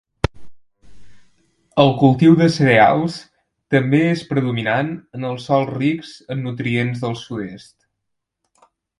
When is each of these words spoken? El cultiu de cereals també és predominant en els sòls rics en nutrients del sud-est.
El 1.81 1.91
cultiu 1.97 2.37
de 2.39 2.47
cereals 2.53 3.17
també 3.75 3.99
és 4.13 4.23
predominant 4.31 4.89
en 5.19 5.27
els 5.33 5.45
sòls 5.49 5.69
rics 5.75 6.15
en 6.37 6.41
nutrients 6.47 7.03
del 7.05 7.15
sud-est. 7.25 7.73